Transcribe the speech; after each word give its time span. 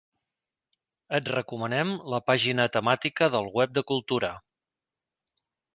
Et 1.17 1.29
recomanem 1.33 1.93
la 2.15 2.21
pàgina 2.31 2.67
temàtica 2.79 3.31
del 3.37 3.55
web 3.61 3.79
de 3.79 3.87
Cultura. 3.95 4.35